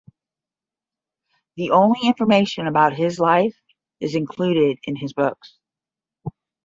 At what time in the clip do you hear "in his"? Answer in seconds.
4.85-5.13